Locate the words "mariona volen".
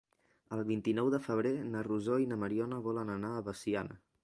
2.47-3.15